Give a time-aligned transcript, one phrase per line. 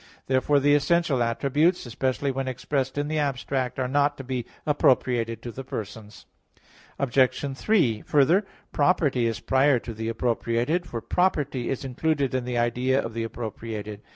[0.25, 5.43] Therefore the essential attributes, especially when expressed in the abstract, are not to be appropriated
[5.43, 6.25] to the persons.
[6.97, 7.55] Obj.
[7.55, 12.99] 3: Further, property is prior to the appropriated, for property is included in the idea
[12.99, 14.01] of the appropriated.